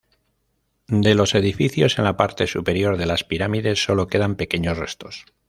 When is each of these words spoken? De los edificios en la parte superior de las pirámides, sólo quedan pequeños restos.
De 0.87 1.13
los 1.13 1.35
edificios 1.35 1.99
en 1.99 2.05
la 2.05 2.17
parte 2.17 2.47
superior 2.47 2.97
de 2.97 3.05
las 3.05 3.23
pirámides, 3.23 3.83
sólo 3.83 4.07
quedan 4.07 4.35
pequeños 4.35 4.79
restos. 4.79 5.27